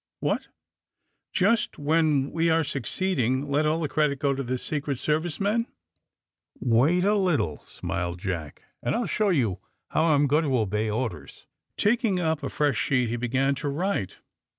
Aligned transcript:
^' 0.01 0.03
What 0.19 0.47
I 0.47 0.49
Just 1.31 1.77
when 1.77 2.31
we 2.31 2.49
are 2.49 2.63
succeeding! 2.63 3.47
Let 3.51 3.67
all 3.67 3.79
the 3.79 3.87
credit 3.87 4.17
go 4.17 4.33
to 4.33 4.41
the 4.41 4.57
Secret 4.57 4.97
Service 4.97 5.37
menf 5.37 5.67
^'Wait 6.59 7.03
a 7.03 7.13
little," 7.13 7.61
smiled 7.67 8.17
Jack, 8.17 8.63
^^and 8.83 8.95
I'll 8.95 9.05
show 9.05 9.29
you 9.29 9.59
how 9.89 10.05
I'm 10.15 10.25
going 10.25 10.45
to 10.45 10.57
obey 10.57 10.89
orders." 10.89 11.45
Taking 11.77 12.19
up 12.19 12.41
a 12.41 12.49
fresh 12.49 12.79
sheet 12.79 13.09
he 13.09 13.15
began 13.15 13.53
to 13.61 13.69
write. 13.69 14.17